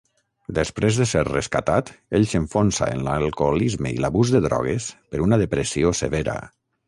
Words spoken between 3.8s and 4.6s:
i l'abús de